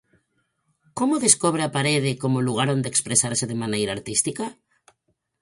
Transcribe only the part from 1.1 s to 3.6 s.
descobre a parede como lugar onde expresarse de